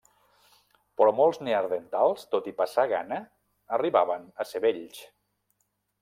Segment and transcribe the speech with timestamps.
[0.99, 3.19] Però molts neandertals, tot i passar gana,
[3.77, 5.03] arribaven a ser vells.